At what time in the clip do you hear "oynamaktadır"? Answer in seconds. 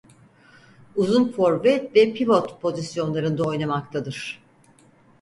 3.43-4.41